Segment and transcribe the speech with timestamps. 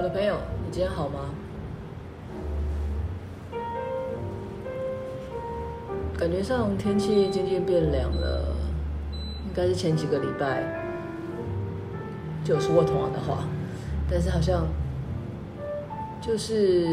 [0.00, 0.34] 我的朋友，
[0.64, 1.28] 你今天好吗？
[6.16, 8.56] 感觉上天气渐渐变凉了，
[9.44, 10.62] 应该是前几个礼拜
[12.42, 13.44] 就说过同样的话，
[14.10, 14.66] 但是好像
[16.18, 16.86] 就是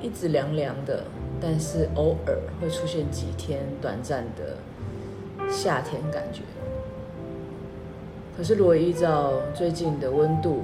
[0.00, 1.02] 一直凉凉的，
[1.40, 4.58] 但是偶尔会出现几天短暂的
[5.50, 6.42] 夏天感觉。
[8.34, 10.62] 可是，如果依照最近的温度、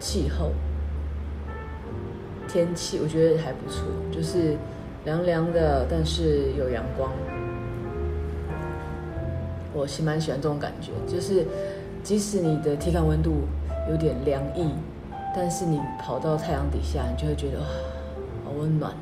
[0.00, 0.50] 气候、
[2.48, 4.56] 天气，我觉得还不错，就是
[5.04, 7.12] 凉凉的，但是有阳光。
[9.74, 11.46] 我是蛮喜欢这种感觉，就是
[12.02, 13.42] 即使你的体感温度
[13.90, 14.70] 有点凉意，
[15.36, 17.60] 但是你跑到太阳底下，你就会觉得，
[18.44, 18.92] 好温暖。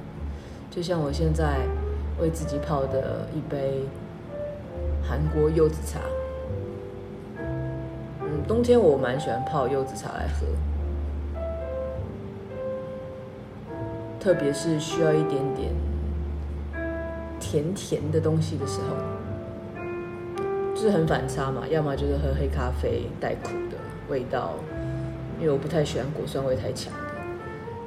[0.69, 1.61] 就像我现在
[2.21, 3.83] 为自己泡的一杯
[5.03, 6.01] 韩国柚子茶。
[8.51, 10.45] 冬天我蛮喜欢泡柚子茶来喝，
[14.19, 15.71] 特别是需要一点点
[17.39, 18.97] 甜甜的东西的时候，
[20.75, 21.63] 就是很反差嘛。
[21.69, 23.77] 要么就是喝黑咖啡带苦的
[24.09, 24.55] 味道，
[25.39, 26.99] 因为我不太喜欢果酸味太强的；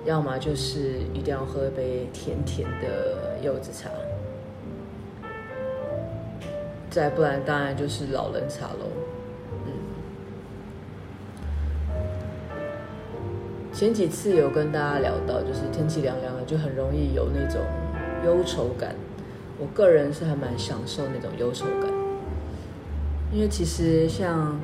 [0.05, 3.89] 要么就是一定要喝一杯甜甜的柚子茶，
[6.89, 9.02] 再不然当然就是老人茶喽。
[13.83, 17.59] 前几次有跟大家聊到，就是天气凉凉了，就很容易有那种
[18.23, 18.95] 忧愁感。
[19.59, 21.91] 我个人是还蛮享受那种忧愁感，
[23.33, 24.57] 因为其实像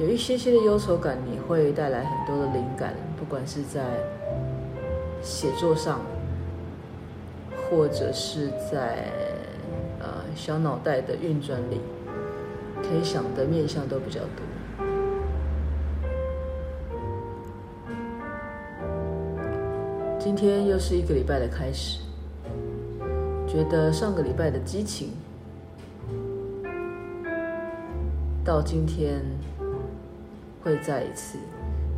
[0.00, 3.82] 有一些些的忧愁感，你会带来很多的灵感，不管是在
[5.20, 6.00] 写作上，
[7.68, 9.12] 或者是在
[10.00, 11.78] 呃小脑袋的运转里，
[12.76, 14.55] 可以想的面向都比较多。
[20.26, 22.00] 今天又是一个礼拜的开始，
[23.46, 25.12] 觉得上个礼拜的激情，
[28.44, 29.22] 到今天
[30.64, 31.38] 会再一次。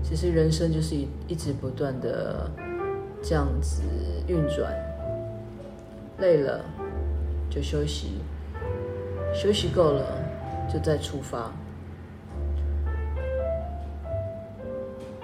[0.02, 2.50] 其实人生就是一一直不断的
[3.22, 3.80] 这样子
[4.26, 4.74] 运转，
[6.18, 6.62] 累了
[7.48, 8.18] 就休息，
[9.32, 10.04] 休息够了
[10.70, 11.50] 就再出发。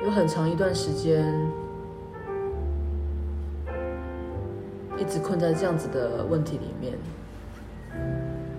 [0.02, 1.30] 有很长一段时间。
[4.96, 6.94] 一直困在这样子的问题里面，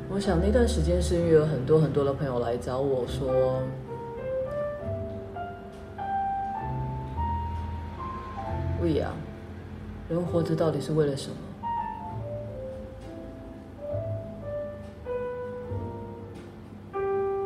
[0.09, 3.61] 我想那段时间是因为有很多很多的朋友来找我说
[8.81, 9.11] ：“喂呀，
[10.09, 11.35] 人活着到底是为了什么？”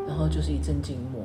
[0.07, 1.23] 然后就是一阵静默。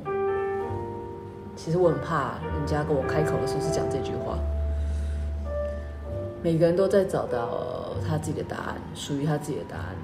[1.57, 4.39] 其实我很怕人家跟我开口的时候是讲这句话。
[6.45, 9.97] 每个人都在找到他自己的答案，属于他自己的答案。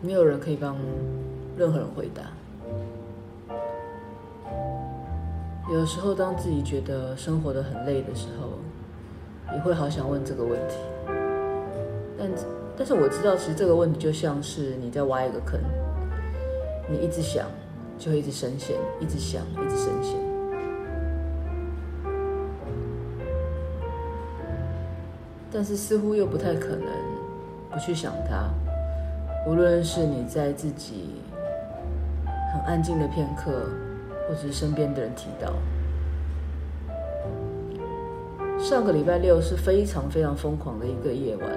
[0.00, 0.76] 没有人可以帮
[1.56, 2.22] 任何人回答。
[5.72, 8.60] 有时候，当自己觉得生活的很累的时候，
[9.56, 10.76] 也会好想问这个问题。
[12.16, 12.30] 但
[12.76, 15.58] 但是我知道，其实这个问题就像是你在挖一个坑，
[16.88, 17.44] 你一直想，
[17.98, 20.29] 就会一直深陷；一直想，一直深陷。
[25.52, 26.86] 但是似乎又不太可能
[27.72, 28.48] 不去想它，
[29.48, 31.10] 无论是你在自己
[32.52, 33.50] 很安静的片刻，
[34.28, 35.52] 或者是身边的人提到。
[38.58, 41.48] 上个礼拜六是非常非常疯狂的一个夜晚。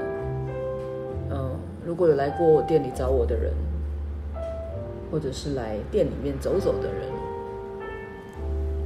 [1.29, 1.51] 嗯，
[1.85, 3.53] 如果有来过我店里找我的人，
[5.11, 7.07] 或者是来店里面走走的人，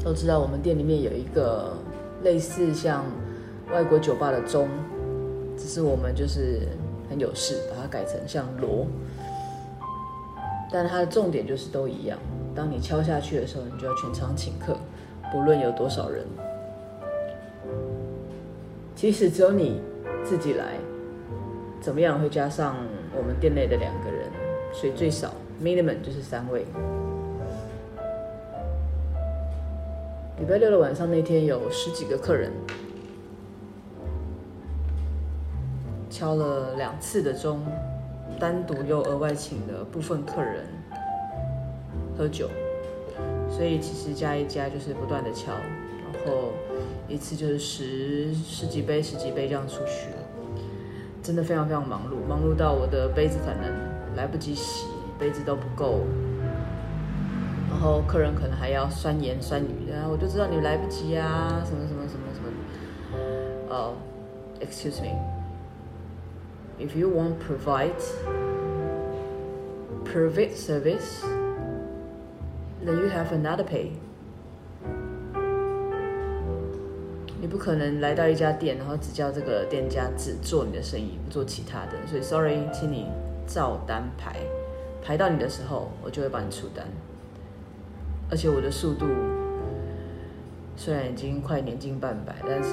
[0.03, 1.71] 都知道我们店里面有一个
[2.23, 3.05] 类似像
[3.71, 4.67] 外国酒吧的钟。
[5.57, 6.67] 只是我们就是
[7.09, 8.85] 很有事，把它改成像锣，
[10.71, 12.17] 但它的重点就是都一样。
[12.55, 14.77] 当你敲下去的时候，你就要全场请客，
[15.31, 16.25] 不论有多少人。
[18.95, 19.81] 其实只有你
[20.23, 20.75] 自己来，
[21.81, 22.77] 怎么样会加上
[23.15, 24.29] 我们店内的两个人，
[24.71, 26.65] 所以最少 minimum 就是三位。
[30.39, 32.51] 礼拜六的晚上那天有十几个客人。
[36.17, 37.59] 敲了两次的钟，
[38.39, 40.65] 单独又额外请了部分客人
[42.17, 42.49] 喝酒，
[43.51, 46.53] 所以其实加一加就是不断的敲，然后
[47.07, 50.07] 一次就是十十几杯、十几杯这样出去，
[51.21, 53.71] 真的非常非常忙碌，忙碌到我的杯子可能
[54.15, 54.87] 来不及洗，
[55.19, 55.99] 杯子都不够，
[57.69, 62.49] 然后客人可能还要酸言酸语，然后我就知道你来不及啊，什么什么什么什么。
[63.69, 63.93] 呃、
[64.59, 65.36] ，excuse me
[66.79, 67.95] If you want provide
[70.05, 73.93] private service，then you have another pay。
[77.41, 81.93] 你不可能来到一家店，然后只叫这个店家只做你的生意，不做其他的。
[82.05, 83.07] 所以，sorry，请你
[83.47, 84.35] 照单排，
[85.03, 86.85] 排到你的时候，我就会帮你出单。
[88.29, 89.07] 而且我的速度
[90.75, 92.69] 虽然已经快年近半百，但是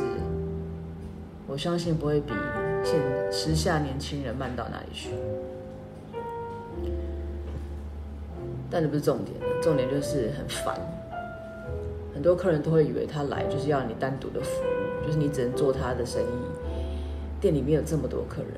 [1.47, 2.33] 我相信不会比
[2.85, 3.01] 现
[3.33, 5.11] 时下年轻人慢到哪里去。
[8.71, 10.79] 但这不是重点，重点就是很烦。
[12.13, 16.27] 很多客人都会以为他来就是要你单独的服务，就是你只能做他的生意。
[17.41, 18.51] 店里面有这么多客人，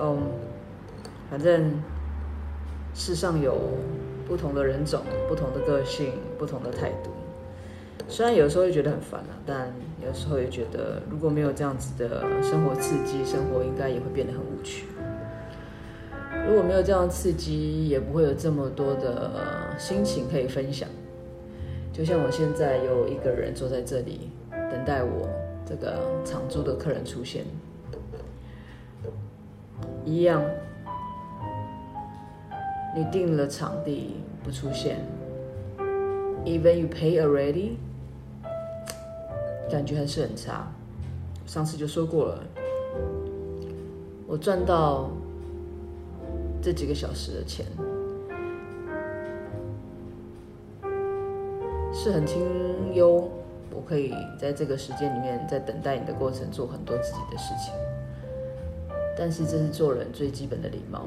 [0.00, 0.18] 嗯，
[1.30, 1.72] 反正
[2.94, 3.56] 世上有
[4.28, 7.10] 不同的人种、不同的个性、不同的态度。
[8.08, 9.72] 虽然有时候会觉得很烦啊，但
[10.04, 14.86] 有时候也觉得如果没有这样子的生活刺激，生活应该也会变得很无趣。
[16.46, 20.88] 如果没有这样刺激，也不会有这么多的心情可以分享。
[21.92, 25.28] 就像我现在有一个人坐在这里，等待我
[25.64, 27.44] 这个常住的客人出现，
[30.04, 30.42] 一样。
[32.96, 34.98] 你订了场地不出现
[36.44, 37.76] ，even you pay already，
[39.70, 40.72] 感觉还是很差。
[41.46, 42.42] 上次就说过了，
[44.26, 45.10] 我赚到。
[46.62, 47.66] 这几个小时的钱
[51.92, 52.40] 是很清
[52.94, 53.28] 幽，
[53.70, 57.74] 我可以在这个时间里面，在等待你的过程做很多自己的事情。
[59.14, 61.02] 但是这是做人最基本的礼貌。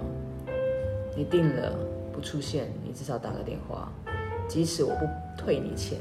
[1.16, 1.76] 你定了
[2.14, 3.92] 不出现，你至少打个电话，
[4.48, 5.08] 即使我不
[5.38, 6.00] 退你钱，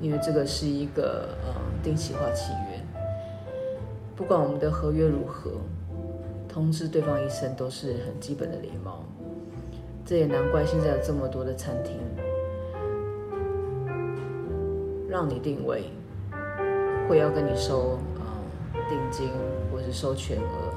[0.00, 2.80] 因为这个是一个呃定期化契约，
[4.16, 5.52] 不管我们的合约如何。
[6.48, 9.04] 通知对方一声都是很基本的礼貌，
[10.04, 11.94] 这也难怪现在有这么多的餐厅
[15.08, 15.84] 让你定位，
[17.06, 19.28] 会要跟你收呃定金
[19.70, 20.74] 或是收全额，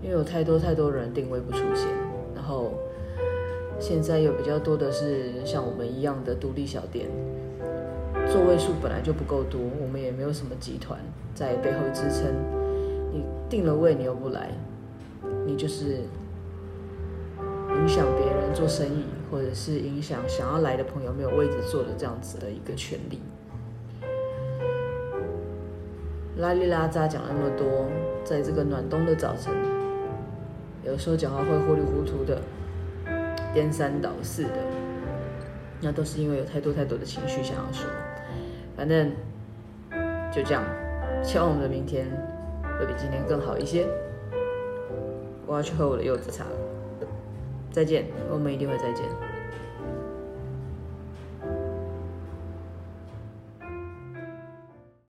[0.00, 1.88] 因为有太多太多人定位不出现，
[2.34, 2.72] 然后
[3.80, 7.08] 现在有比较多的是像我们一样的独立小店，
[8.30, 11.00] 座位数本来就不够多，我们也没有什么集团
[11.34, 12.30] 在背后支撑。
[13.10, 14.50] 你订了位，你又不来，
[15.46, 16.00] 你就是
[17.70, 23.18] 影响别人做生意，或者是影响想要来的朋友没有位置坐的这样子的一个权利。
[26.36, 27.86] 拉里拉扎讲那么多，
[28.24, 29.52] 在这个暖冬的早晨，
[30.84, 32.40] 有时候讲话会糊里糊涂的，
[33.52, 34.58] 颠三倒四的，
[35.80, 37.88] 那都是因为有太多太多的情绪想要说。
[38.76, 39.10] 反正
[40.32, 40.64] 就这样，
[41.22, 42.06] 希望我们的明天。
[42.78, 43.86] 会比今天更好一些。
[45.46, 46.50] 我要去喝我的柚子茶了。
[47.70, 49.04] 再见，我们一定会再见。